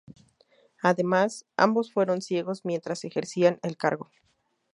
Además, 0.81 1.45
ambos 1.57 1.91
fueron 1.93 2.23
ciegos 2.23 2.65
mientras 2.65 3.03
ejercían 3.05 3.59
el 3.61 3.77
cargo. 3.77 4.09